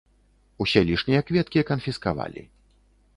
[0.65, 2.43] Усе лішнія кветкі канфіскавалі.